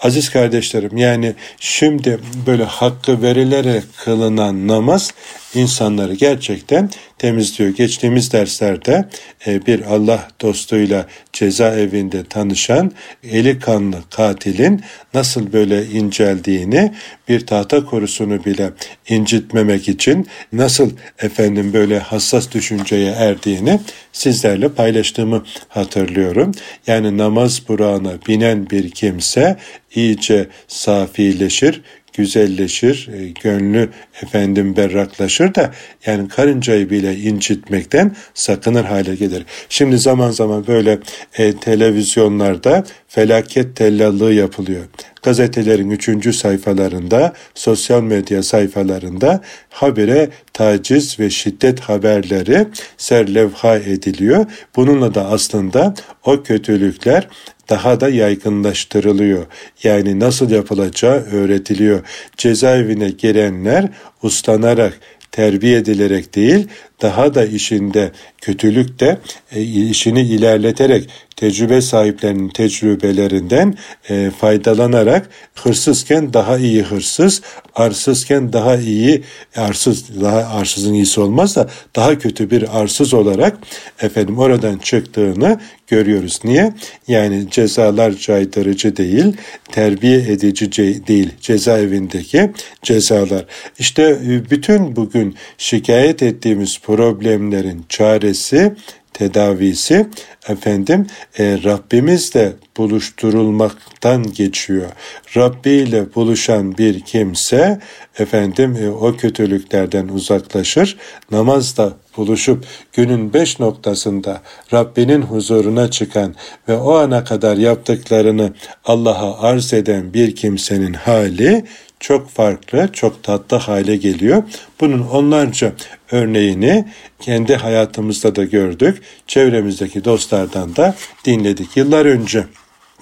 [0.00, 5.10] Aziz kardeşlerim yani şimdi böyle hakkı verilerek kılınan namaz
[5.54, 7.70] insanları gerçekten temizliyor.
[7.70, 9.08] Geçtiğimiz derslerde
[9.46, 12.92] e, bir Allah dostuyla cezaevinde tanışan
[13.24, 14.82] eli kanlı katilin
[15.14, 16.92] nasıl böyle inceldiğini
[17.28, 18.70] bir tahta korusunu bile
[19.08, 23.80] incitmemek için nasıl efendim böyle hassas düşünceye erdiğini
[24.12, 26.52] sizlerle paylaştığımı hatırlıyorum.
[26.86, 29.56] Yani namaz burağına binen bir kimse
[29.94, 31.82] iyice safileşir,
[32.14, 33.88] güzelleşir, e, gönlü
[34.22, 35.70] efendim berraklaşır da
[36.06, 39.44] yani karıncayı bile incitmekten sakınır hale gelir.
[39.68, 40.98] Şimdi zaman zaman böyle
[41.38, 44.84] e, televizyonlarda felaket tellallığı yapılıyor.
[45.22, 54.46] Gazetelerin üçüncü sayfalarında, sosyal medya sayfalarında habire taciz ve şiddet haberleri serlevha ediliyor.
[54.76, 57.28] Bununla da aslında o kötülükler
[57.68, 59.46] daha da yaygınlaştırılıyor.
[59.82, 62.00] Yani nasıl yapılacağı öğretiliyor.
[62.36, 63.88] Cezaevine girenler
[64.22, 65.00] uslanarak
[65.34, 66.68] terbiye edilerek değil,
[67.02, 69.18] daha da işinde kötülükte
[69.52, 71.10] e, işini ilerleterek
[71.44, 73.74] tecrübe sahiplerinin tecrübelerinden
[74.10, 77.42] e, faydalanarak hırsızken daha iyi hırsız,
[77.74, 79.22] arsızken daha iyi
[79.56, 83.58] arsız, daha arsızın iyisi olmaz da daha kötü bir arsız olarak
[84.02, 86.40] efendim oradan çıktığını görüyoruz.
[86.44, 86.74] Niye?
[87.08, 89.36] Yani cezalar caydırıcı değil,
[89.72, 90.72] terbiye edici
[91.06, 92.50] değil cezaevindeki
[92.82, 93.44] cezalar.
[93.78, 98.72] İşte e, bütün bugün şikayet ettiğimiz problemlerin çaresi
[99.14, 100.06] tedavisi.
[100.48, 101.06] Efendim
[101.38, 104.88] e, Rabbimizle buluşturulmaktan geçiyor.
[105.36, 107.80] Rabbi ile buluşan bir kimse
[108.18, 110.96] efendim e, o kötülüklerden uzaklaşır.
[111.30, 114.40] Namazda buluşup günün beş noktasında
[114.72, 116.34] Rabbinin huzuruna çıkan
[116.68, 118.52] ve o ana kadar yaptıklarını
[118.84, 121.64] Allah'a arz eden bir kimsenin hali
[122.00, 124.42] çok farklı, çok tatlı hale geliyor.
[124.80, 125.72] Bunun onlarca
[126.10, 126.84] örneğini
[127.20, 129.02] kendi hayatımızda da gördük.
[129.26, 131.76] Çevremizdeki dostlardan da dinledik.
[131.76, 132.44] Yıllar önce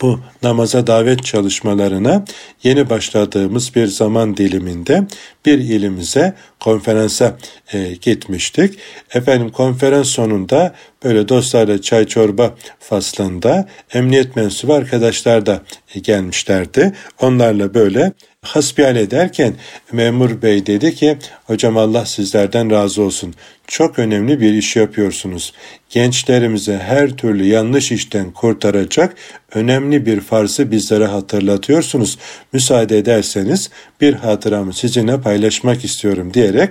[0.01, 2.25] bu namaza davet çalışmalarına
[2.63, 5.07] yeni başladığımız bir zaman diliminde
[5.47, 7.37] bir ilimize konferansa
[7.73, 8.79] e, gitmiştik.
[9.15, 10.75] Efendim konferans sonunda
[11.05, 15.63] böyle dostlarla çay çorba faslında emniyet mensubu arkadaşlar da
[15.95, 16.93] e, gelmişlerdi.
[17.21, 18.13] Onlarla böyle
[18.53, 19.55] hasbihal ederken
[19.93, 23.35] memur bey dedi ki hocam Allah sizlerden razı olsun.
[23.67, 25.53] Çok önemli bir iş yapıyorsunuz.
[25.91, 29.15] Gençlerimize her türlü yanlış işten kurtaracak
[29.55, 32.19] önemli bir farsı bizlere hatırlatıyorsunuz.
[32.53, 36.71] Müsaade ederseniz bir hatıramı sizinle paylaşmak istiyorum diyerek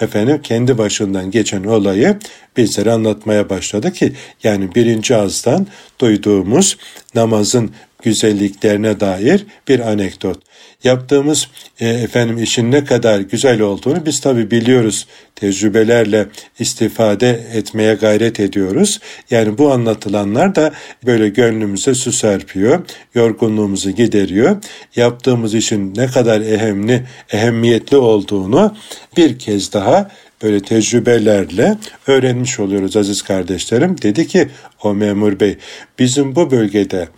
[0.00, 2.16] efendim kendi başından geçen olayı
[2.56, 5.66] bizlere anlatmaya başladı ki yani birinci ağızdan
[6.00, 6.76] duyduğumuz
[7.14, 7.70] namazın
[8.02, 10.49] güzelliklerine dair bir anekdot.
[10.84, 11.48] Yaptığımız
[11.80, 15.06] e, efendim işin ne kadar güzel olduğunu biz tabi biliyoruz.
[15.36, 16.26] Tecrübelerle
[16.58, 19.00] istifade etmeye gayret ediyoruz.
[19.30, 20.72] Yani bu anlatılanlar da
[21.06, 24.56] böyle gönlümüze su serpiyor, yorgunluğumuzu gideriyor.
[24.96, 28.76] Yaptığımız işin ne kadar ehemli, ehemmiyetli olduğunu
[29.16, 30.10] bir kez daha
[30.42, 31.76] böyle tecrübelerle
[32.06, 34.02] öğrenmiş oluyoruz aziz kardeşlerim.
[34.02, 34.48] Dedi ki
[34.82, 35.56] o memur bey
[35.98, 37.08] bizim bu bölgede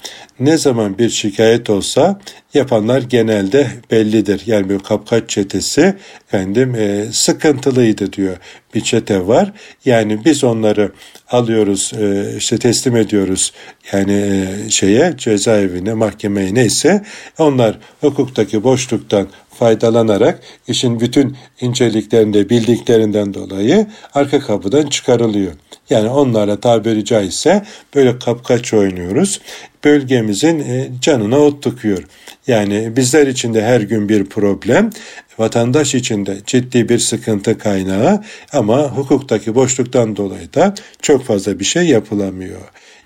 [0.41, 2.21] ne zaman bir şikayet olsa
[2.55, 4.43] yapanlar genelde bellidir.
[4.47, 5.95] Yani bir kapkaç çetesi
[6.29, 8.37] efendim e, sıkıntılıydı diyor.
[8.75, 9.53] Bir çete var.
[9.85, 10.93] Yani biz onları
[11.29, 13.53] alıyoruz e, işte teslim ediyoruz
[13.93, 17.05] yani e, şeye cezaevine mahkemeye neyse
[17.39, 25.53] onlar hukuktaki boşluktan faydalanarak işin bütün inceliklerinde bildiklerinden dolayı arka kapıdan çıkarılıyor.
[25.91, 27.63] Yani onlarla tabiri caizse
[27.95, 29.41] böyle kapkaç oynuyoruz.
[29.85, 32.05] Bölgemizin e, canına ot tıkıyor.
[32.47, 34.91] Yani bizler için de her gün bir problem,
[35.39, 41.65] vatandaş için de ciddi bir sıkıntı kaynağı ama hukuktaki boşluktan dolayı da çok fazla bir
[41.65, 42.61] şey yapılamıyor.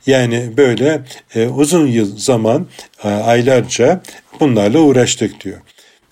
[0.07, 1.03] Yani böyle
[1.35, 2.67] e, uzun yıl zaman
[3.05, 4.03] e, aylarca
[4.41, 5.59] bunlarla uğraştık diyor.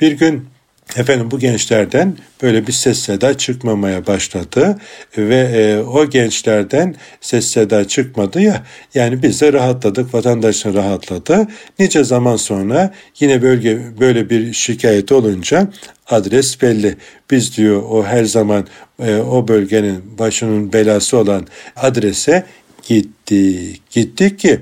[0.00, 0.48] Bir gün
[0.96, 4.78] Efendim bu gençlerden böyle bir ses seda çıkmamaya başladı
[5.18, 8.62] ve e, o gençlerden ses seda çıkmadı ya
[8.94, 11.46] yani biz de rahatladık vatandaşın rahatladı.
[11.78, 15.68] Nice zaman sonra yine bölge böyle bir şikayet olunca
[16.06, 16.96] adres belli.
[17.30, 18.66] Biz diyor o her zaman
[19.02, 22.44] e, o bölgenin başının belası olan adrese
[22.88, 23.82] gittik.
[23.90, 24.60] Gittik ki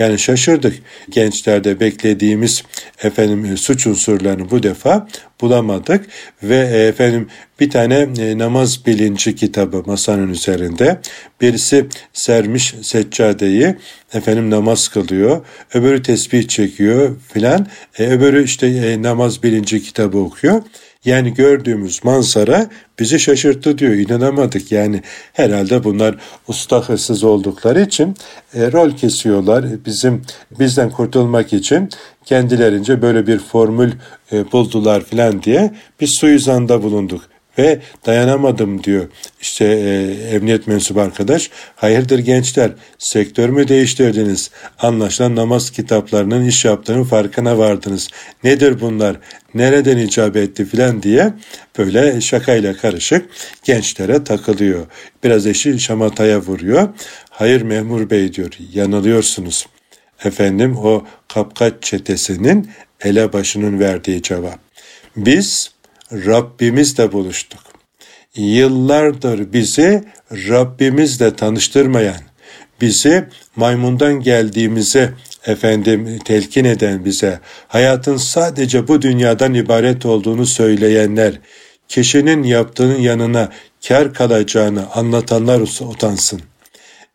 [0.00, 0.74] yani şaşırdık.
[1.10, 2.62] Gençlerde beklediğimiz
[3.02, 5.08] efendim e, suç unsurlarını bu defa
[5.40, 6.06] bulamadık
[6.42, 7.28] ve e, efendim
[7.60, 11.00] bir tane e, namaz bilinci kitabı masanın üzerinde.
[11.40, 13.76] Birisi sermiş seccadeyi
[14.14, 15.46] efendim namaz kılıyor.
[15.74, 17.66] Öbürü tesbih çekiyor filan.
[17.98, 20.62] Öbürü işte namaz bilinci kitabı okuyor.
[21.04, 23.92] Yani gördüğümüz manzara bizi şaşırttı diyor.
[23.92, 26.16] İnanamadık yani herhalde bunlar
[26.48, 28.16] usta hırsız oldukları için
[28.54, 29.64] e, rol kesiyorlar.
[29.86, 30.22] Bizim
[30.58, 31.88] bizden kurtulmak için
[32.24, 33.92] kendilerince böyle bir formül
[34.32, 37.22] e, buldular filan diye biz suizanda bulunduk
[37.60, 39.08] ve dayanamadım diyor.
[39.40, 41.50] İşte e, emniyet mensubu arkadaş.
[41.76, 44.50] Hayırdır gençler sektör mü değiştirdiniz?
[44.78, 48.08] Anlaşılan namaz kitaplarının iş yaptığının farkına vardınız.
[48.44, 49.16] Nedir bunlar?
[49.54, 51.32] Nereden icap etti filan diye
[51.78, 53.30] böyle şakayla karışık
[53.64, 54.86] gençlere takılıyor.
[55.24, 56.88] Biraz eşi şamataya vuruyor.
[57.30, 59.66] Hayır memur bey diyor yanılıyorsunuz.
[60.24, 62.70] Efendim o kapkaç çetesinin
[63.00, 64.58] elebaşının verdiği cevap.
[65.16, 65.70] Biz
[66.12, 67.60] Rabbimizle buluştuk.
[68.36, 72.20] Yıllardır bizi Rabbimizle tanıştırmayan,
[72.80, 73.24] bizi
[73.56, 75.10] maymundan geldiğimizi
[75.46, 81.40] efendim telkin eden bize, hayatın sadece bu dünyadan ibaret olduğunu söyleyenler,
[81.88, 83.48] kişinin yaptığının yanına
[83.88, 86.40] kar kalacağını anlatanlar utansın.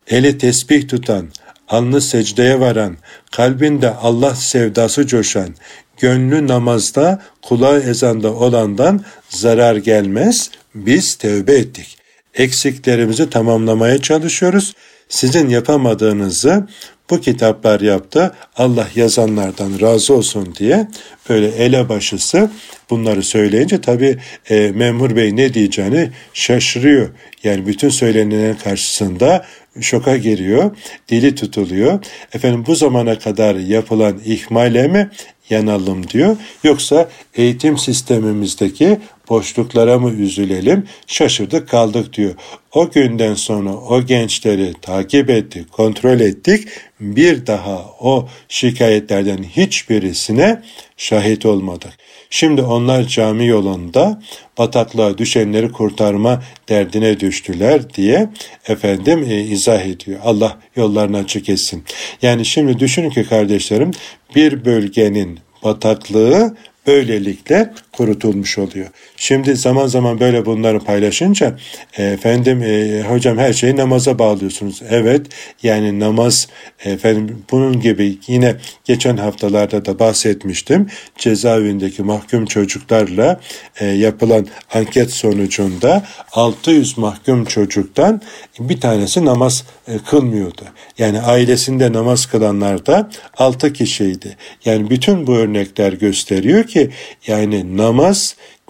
[0.08, 1.28] Eli tesbih tutan,
[1.68, 2.96] alnı secdeye varan,
[3.32, 5.54] kalbinde Allah sevdası coşan,
[5.98, 10.50] gönlü namazda, kulağı ezanda olandan zarar gelmez.
[10.74, 11.98] Biz tevbe ettik.
[12.34, 14.74] Eksiklerimizi tamamlamaya çalışıyoruz.
[15.08, 16.66] Sizin yapamadığınızı
[17.10, 18.34] bu kitaplar yaptı.
[18.56, 20.88] Allah yazanlardan razı olsun diye
[21.28, 22.50] böyle elebaşısı
[22.90, 24.18] bunları söyleyince tabi
[24.50, 27.08] e, memur bey ne diyeceğini şaşırıyor.
[27.44, 29.46] Yani bütün söylenenlerin karşısında
[29.80, 30.76] şoka giriyor,
[31.08, 32.04] dili tutuluyor.
[32.32, 35.10] Efendim bu zamana kadar yapılan ihmale mi
[35.50, 36.36] yanalım diyor.
[36.64, 40.86] Yoksa eğitim sistemimizdeki boşluklara mı üzülelim?
[41.06, 42.34] Şaşırdık kaldık diyor.
[42.72, 46.68] O günden sonra o gençleri takip ettik, kontrol ettik.
[47.00, 50.62] Bir daha o şikayetlerden hiçbirisine
[50.96, 51.92] şahit olmadık.
[52.30, 54.22] Şimdi onlar cami yolunda
[54.58, 58.30] bataklığa düşenleri kurtarma derdine düştüler diye
[58.68, 60.20] efendim e, izah ediyor.
[60.24, 61.84] Allah yollarını açık etsin.
[62.22, 63.90] Yani şimdi düşünün ki kardeşlerim
[64.34, 68.86] bir bölgenin bataklığı böylelikle kurutulmuş oluyor.
[69.16, 71.58] Şimdi zaman zaman böyle bunları paylaşınca
[71.98, 74.82] e, efendim e, hocam her şeyi namaza bağlıyorsunuz.
[74.90, 75.26] Evet
[75.62, 76.48] yani namaz
[76.84, 80.86] efendim bunun gibi yine geçen haftalarda da bahsetmiştim.
[81.18, 83.40] Cezaevindeki mahkum çocuklarla
[83.80, 88.22] e, yapılan anket sonucunda 600 mahkum çocuktan
[88.60, 90.62] bir tanesi namaz e, kılmıyordu.
[90.98, 94.36] Yani ailesinde namaz kılanlar da 6 kişiydi.
[94.64, 96.90] Yani bütün bu örnekler gösteriyor ki
[97.26, 97.85] yani namaz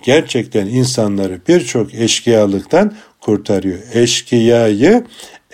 [0.03, 3.79] gerçekten insanları birçok eşkıyalıktan kurtarıyor.
[3.95, 5.05] Eşkıyayı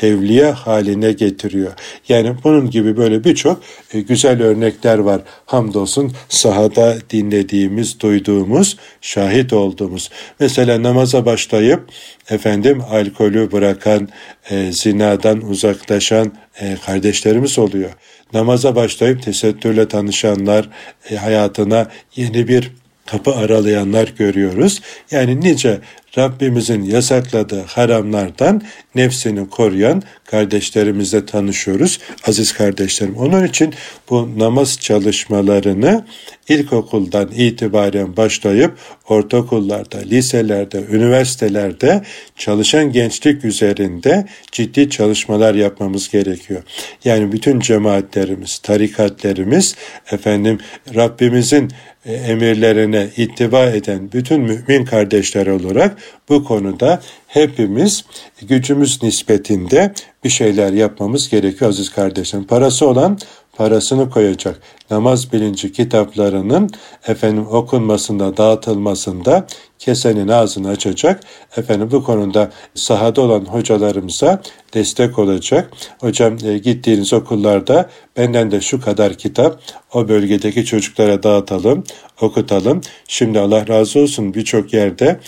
[0.02, 1.72] evliya haline getiriyor.
[2.08, 3.60] Yani bunun gibi böyle birçok
[3.92, 5.22] e, güzel örnekler var.
[5.46, 10.10] Hamdolsun sahada dinlediğimiz, duyduğumuz, şahit olduğumuz.
[10.40, 11.88] Mesela namaza başlayıp
[12.30, 14.08] efendim alkolü bırakan,
[14.50, 17.90] e, zinadan uzaklaşan e, kardeşlerimiz oluyor.
[18.32, 20.68] Namaza başlayıp tesettürle tanışanlar,
[21.10, 22.70] e, hayatına yeni bir
[23.12, 24.80] kapı aralayanlar görüyoruz.
[25.10, 25.80] Yani nice
[26.18, 28.62] Rabbimizin yasakladığı haramlardan
[28.94, 31.98] nefsini koruyan kardeşlerimizle tanışıyoruz.
[32.26, 33.16] Aziz kardeşlerim.
[33.16, 33.74] Onun için
[34.10, 36.04] bu namaz çalışmalarını
[36.48, 42.02] ilkokuldan itibaren başlayıp ortaokullarda, liselerde, üniversitelerde
[42.36, 46.62] çalışan gençlik üzerinde ciddi çalışmalar yapmamız gerekiyor.
[47.04, 49.74] Yani bütün cemaatlerimiz, tarikatlerimiz
[50.12, 50.58] efendim
[50.94, 51.70] Rabbimizin
[52.06, 55.96] e, emirlerine ittiba eden bütün mümin kardeşler olarak
[56.28, 58.04] bu konuda hepimiz
[58.42, 62.46] gücümüz nispetinde bir şeyler yapmamız gerekiyor aziz kardeşlerim.
[62.46, 63.18] Parası olan
[63.56, 64.60] parasını koyacak.
[64.90, 66.70] Namaz bilinci kitaplarının
[67.06, 69.46] efendim okunmasında, dağıtılmasında
[69.78, 71.20] kesenin ağzını açacak.
[71.56, 74.42] Efendim bu konuda sahada olan hocalarımıza
[74.74, 75.72] destek olacak.
[76.00, 79.60] Hocam e, gittiğiniz okullarda benden de şu kadar kitap
[79.92, 81.84] o bölgedeki çocuklara dağıtalım,
[82.20, 82.80] okutalım.
[83.08, 85.20] Şimdi Allah razı olsun birçok yerde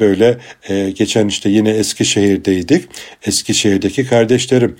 [0.00, 2.88] böyle e, geçen işte yine Eskişehir'deydik.
[3.26, 4.76] Eskişehir'deki kardeşlerim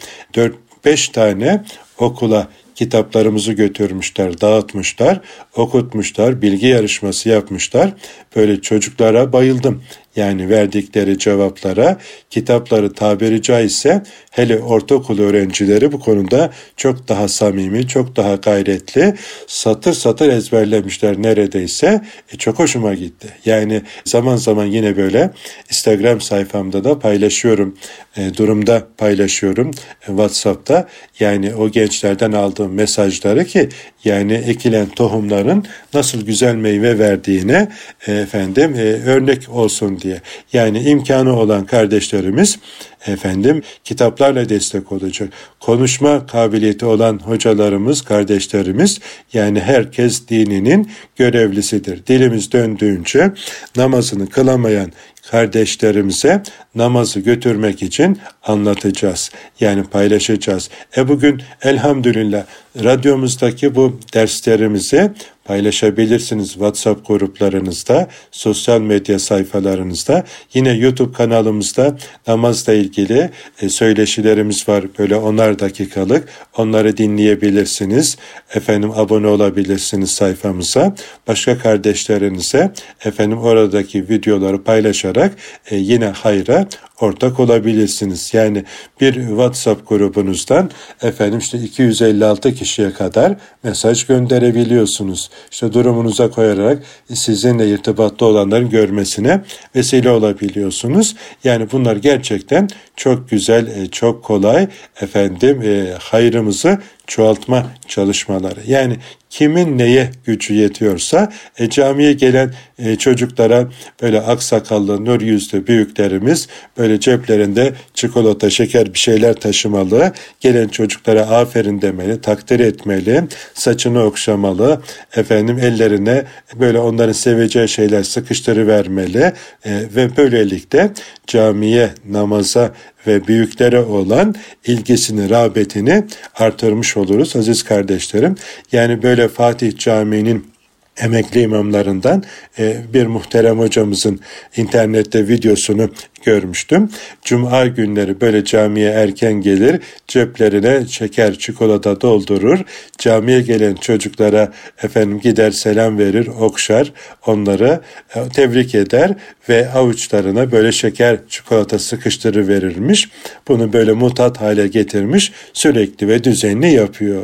[0.85, 1.65] 4-5 tane
[1.99, 2.49] okula
[2.83, 5.21] kitaplarımızı götürmüşler, dağıtmışlar,
[5.57, 7.93] okutmuşlar, bilgi yarışması yapmışlar.
[8.37, 9.83] Böyle çocuklara bayıldım.
[10.17, 11.99] Yani verdikleri cevaplara,
[12.31, 19.15] kitapları tabiri caizse hele ortaokul öğrencileri bu konuda çok daha samimi, çok daha gayretli,
[19.47, 22.01] satır satır ezberlemişler neredeyse.
[22.33, 23.29] E, çok hoşuma gitti.
[23.45, 25.31] Yani zaman zaman yine böyle
[25.71, 27.77] Instagram sayfamda da paylaşıyorum,
[28.17, 29.71] e, durumda paylaşıyorum
[30.03, 30.89] e, WhatsApp'ta.
[31.21, 33.69] Yani o gençlerden aldığım mesajları ki
[34.05, 37.69] yani ekilen tohumların nasıl güzel meyve verdiğine
[38.07, 40.21] e, efendim e, örnek olsun diye.
[40.53, 42.59] Yani imkanı olan kardeşlerimiz
[43.07, 45.29] efendim kitaplarla destek olacak.
[45.61, 49.01] Konuşma kabiliyeti olan hocalarımız, kardeşlerimiz
[49.33, 52.07] yani herkes dininin görevlisidir.
[52.07, 53.33] Dilimiz döndüğünce
[53.77, 54.93] namazını kılamayan
[55.31, 56.43] kardeşlerimize
[56.75, 59.31] namazı götürmek için anlatacağız.
[59.61, 60.71] Yani paylaşacağız.
[60.97, 62.45] E bugün elhamdülillah
[62.83, 65.11] radyomuzdaki bu derslerimizi
[65.45, 70.25] paylaşabilirsiniz WhatsApp gruplarınızda, sosyal medya sayfalarınızda.
[70.55, 73.31] Yine YouTube kanalımızda namazla ilgili
[73.63, 74.85] e, söyleşilerimiz var.
[74.99, 76.29] Böyle onar dakikalık.
[76.57, 78.17] Onları dinleyebilirsiniz.
[78.55, 80.95] Efendim abone olabilirsiniz sayfamıza.
[81.29, 82.73] Başka kardeşlerinize
[83.05, 85.37] efendim oradaki videoları paylaşarak
[85.71, 86.67] e, yine hayra
[87.03, 88.35] ortak olabilirsiniz.
[88.35, 88.65] Yani
[89.01, 90.71] bir WhatsApp grubunuzdan
[91.03, 95.31] efendim işte 256 kişiye kadar mesaj gönderebiliyorsunuz.
[95.51, 96.83] İşte durumunuza koyarak
[97.15, 99.41] sizinle irtibatta olanların görmesine
[99.77, 101.17] vesile olabiliyorsunuz.
[101.45, 104.69] Yani bunlar gerçekten çok güzel, e, çok kolay
[105.01, 108.61] efendim e, hayrımızı çoğaltma çalışmaları.
[108.67, 108.97] Yani
[109.33, 113.69] kimin neye gücü yetiyorsa e, camiye gelen e, çocuklara
[114.03, 116.49] böyle aksakallı, nur yüzlü büyüklerimiz
[116.79, 120.13] böyle ceplerinde çikolata, şeker bir şeyler taşımalı.
[120.41, 123.25] Gelen çocuklara aferin demeli, takdir etmeli,
[123.55, 124.83] saçını okşamalı,
[125.17, 126.25] efendim ellerine
[126.61, 129.33] böyle onların seveceği şeyler sıkıştırıvermeli
[129.65, 130.91] e, ve böylelikle
[131.27, 132.73] camiye, namaza
[133.07, 134.35] ve büyüklere olan
[134.67, 138.37] ilgisini, rağbetini artırmış oluruz aziz kardeşlerim.
[138.73, 140.52] Yani böyle Fatih Camii'nin
[141.01, 142.25] emekli imamlarından
[142.59, 144.21] e, bir muhterem hocamızın
[144.57, 145.91] internette videosunu
[146.25, 146.91] görmüştüm.
[147.23, 152.59] Cuma günleri böyle camiye erken gelir, ceplerine şeker, çikolata doldurur.
[152.99, 156.93] Camiye gelen çocuklara efendim gider selam verir, okşar,
[157.27, 157.81] onları
[158.15, 159.15] e, tebrik eder
[159.49, 163.09] ve avuçlarına böyle şeker, çikolata sıkıştırı verirmiş.
[163.49, 167.23] Bunu böyle mutat hale getirmiş, sürekli ve düzenli yapıyor.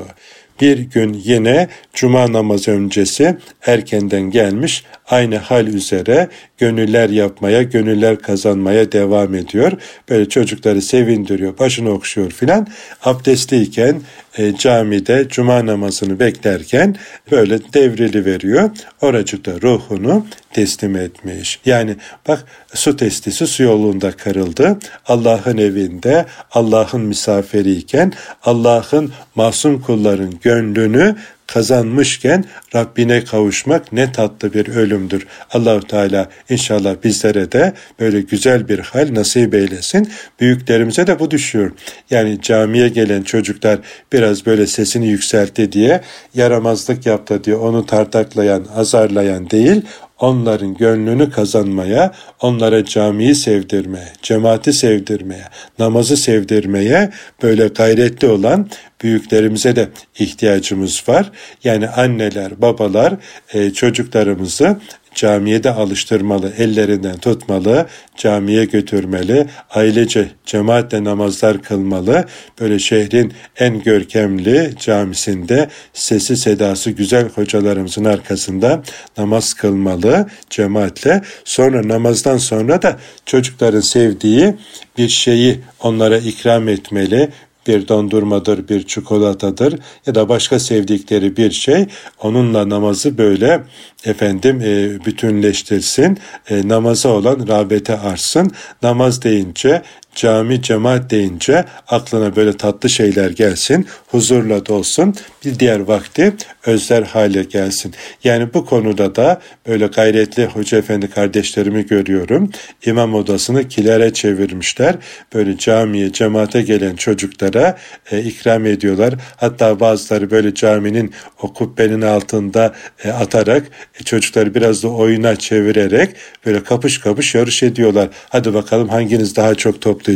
[0.61, 3.37] Bir gün yine cuma namazı öncesi
[3.67, 6.29] erkenden gelmiş aynı hal üzere
[6.59, 9.73] gönüller yapmaya, gönüller kazanmaya devam ediyor.
[10.09, 12.67] Böyle çocukları sevindiriyor, başını okşuyor filan.
[13.05, 14.03] Abdestliyken
[14.39, 16.97] e, camide cuma namazını beklerken
[17.31, 18.71] böyle devrili veriyor.
[19.01, 21.61] Oracıkta ruhunu teslim etmiş.
[21.65, 21.97] Yani
[22.29, 22.45] bak
[22.75, 24.79] su testisi su yolunda karıldı.
[25.07, 31.17] Allah'ın evinde Allah'ın misafiriyken Allah'ın masum kulların gönlünü
[31.49, 32.45] kazanmışken
[32.75, 35.27] Rabbine kavuşmak ne tatlı bir ölümdür.
[35.51, 40.11] Allahu Teala inşallah bizlere de böyle güzel bir hal nasip eylesin.
[40.41, 41.71] Büyüklerimize de bu düşüyor.
[42.11, 43.79] Yani camiye gelen çocuklar
[44.13, 46.01] biraz böyle sesini yükseltti diye
[46.35, 49.83] yaramazlık yaptı diye onu tartaklayan, azarlayan değil,
[50.21, 55.45] onların gönlünü kazanmaya, onlara camiyi sevdirmeye, cemaati sevdirmeye,
[55.79, 57.11] namazı sevdirmeye
[57.43, 58.69] böyle gayretli olan
[59.03, 59.89] büyüklerimize de
[60.19, 61.31] ihtiyacımız var.
[61.65, 63.15] Yani anneler, babalar
[63.55, 64.77] e, çocuklarımızı
[65.19, 72.25] camiye de alıştırmalı, ellerinden tutmalı, camiye götürmeli, ailece cemaatle namazlar kılmalı.
[72.61, 78.83] Böyle şehrin en görkemli camisinde sesi sedası güzel hocalarımızın arkasında
[79.19, 81.23] namaz kılmalı cemaatle.
[81.45, 84.55] Sonra namazdan sonra da çocukların sevdiği
[84.99, 87.29] bir şeyi onlara ikram etmeli,
[87.69, 91.87] bir dondurmadır, bir çikolatadır ya da başka sevdikleri bir şey
[92.23, 93.63] onunla namazı böyle
[94.05, 96.19] efendim e, bütünleştirsin,
[96.51, 98.51] e, namaza olan rağbete artsın.
[98.83, 99.83] Namaz deyince
[100.19, 105.15] cami cemaat deyince aklına böyle tatlı şeyler gelsin, huzurla dolsun,
[105.45, 106.33] bir diğer vakti
[106.67, 107.95] özler hale gelsin.
[108.25, 112.51] Yani bu konuda da böyle gayretli hoca efendi kardeşlerimi görüyorum.
[112.87, 114.95] İmam odasını kilere çevirmişler.
[115.35, 117.79] Böyle camiye, cemaate gelen çocuklara
[118.11, 119.15] e, ikram ediyorlar.
[119.37, 121.13] Hatta bazıları böyle caminin
[121.43, 123.67] o kubbenin altında e, atarak
[124.01, 126.11] e, çocukları biraz da oyuna çevirerek
[126.47, 128.09] böyle kapış kapış yarış ediyorlar.
[128.29, 130.08] Hadi bakalım hanginiz daha çok toplayacak?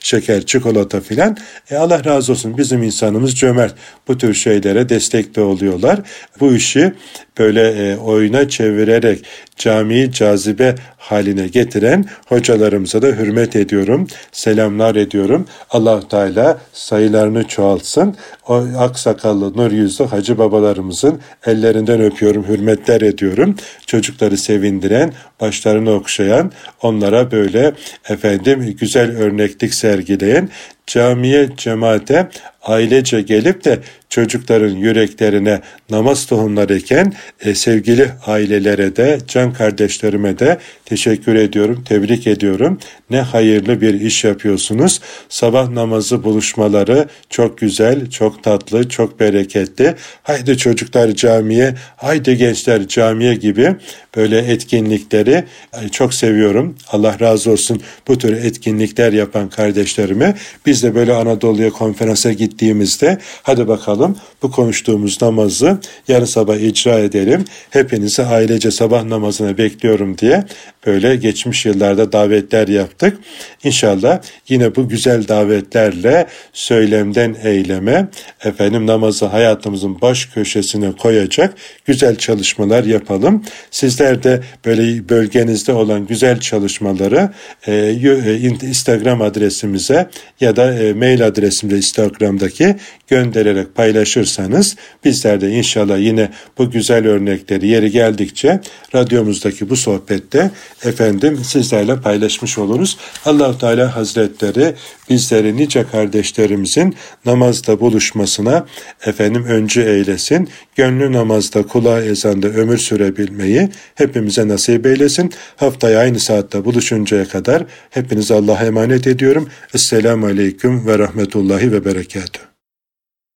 [0.00, 1.36] Şeker, çikolata filan.
[1.70, 3.74] E Allah razı olsun bizim insanımız cömert.
[4.08, 6.00] Bu tür şeylere destekli oluyorlar.
[6.40, 6.92] Bu işi
[7.38, 9.24] böyle e, oyuna çevirerek
[9.56, 14.06] camiyi cazibe haline getiren hocalarımıza da hürmet ediyorum.
[14.32, 15.46] Selamlar ediyorum.
[15.70, 18.16] allah Teala sayılarını çoğaltsın.
[18.48, 23.56] O aksakallı nur yüzlü hacı babalarımızın ellerinden öpüyorum, hürmetler ediyorum.
[23.86, 27.72] Çocukları sevindiren, başlarını okşayan, onlara böyle
[28.08, 30.48] efendim güzel örneklik sergileyen
[30.86, 32.28] camiye, cemaate
[32.62, 33.78] ailece gelip de
[34.08, 35.60] çocukların yüreklerine
[35.90, 42.78] namaz tohumları eken e, sevgili ailelere de, can kardeşlerime de teşekkür ediyorum, tebrik ediyorum.
[43.10, 45.00] Ne hayırlı bir iş yapıyorsunuz.
[45.28, 49.94] Sabah namazı buluşmaları çok güzel, çok tatlı, çok bereketli.
[50.22, 53.76] Haydi çocuklar camiye, haydi gençler camiye gibi
[54.16, 55.44] böyle etkinlikleri
[55.82, 56.76] e, çok seviyorum.
[56.92, 60.34] Allah razı olsun bu tür etkinlikler yapan kardeşlerime.
[60.66, 65.78] Biz de böyle Anadolu'ya konferansa gittiğimizde hadi bakalım bu konuştuğumuz namazı
[66.08, 67.44] yarın sabah icra edelim.
[67.70, 70.44] Hepinizi ailece sabah namazına bekliyorum diye
[70.86, 73.18] böyle geçmiş yıllarda davetler yaptık.
[73.64, 78.08] İnşallah yine bu güzel davetlerle söylemden eyleme,
[78.44, 83.44] efendim namazı hayatımızın baş köşesine koyacak güzel çalışmalar yapalım.
[83.70, 87.30] Sizler de böyle bölgenizde olan güzel çalışmaları
[87.66, 90.08] e, e Instagram adresimize
[90.40, 92.76] ya da e, mail adresimde Instagram'daki
[93.08, 98.60] göndererek paylaşırsanız bizler de inşallah yine bu güzel örnekleri yeri geldikçe
[98.94, 100.50] radyomuzdaki bu sohbette
[100.84, 102.98] efendim sizlerle paylaşmış oluruz.
[103.24, 104.74] allah Teala Hazretleri
[105.10, 108.66] bizleri nice kardeşlerimizin namazda buluşmasına
[109.06, 110.48] efendim öncü eylesin.
[110.76, 115.32] Gönlü namazda, kulağı ezanda ömür sürebilmeyi hepimize nasip eylesin.
[115.56, 119.48] Haftaya aynı saatte buluşuncaya kadar hepinizi Allah'a emanet ediyorum.
[119.74, 122.55] Esselamu Aleyküm ve Rahmetullahi ve Berekatuhu.